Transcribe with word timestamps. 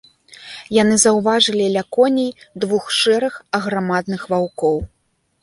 Яны 0.81 0.95
заўважылі 1.03 1.67
ля 1.75 1.83
коней 1.97 2.31
двух 2.65 2.89
шэрых 3.01 3.37
аграмадных 3.61 4.21
ваўкоў. 4.35 4.77